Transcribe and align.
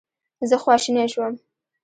زه 0.49 0.55
خواشینی 0.63 1.07
شوم. 1.13 1.33